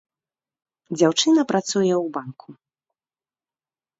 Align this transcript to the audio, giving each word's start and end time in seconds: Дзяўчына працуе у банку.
Дзяўчына 0.97 1.41
працуе 1.51 1.91
у 1.97 2.07
банку. 2.15 2.49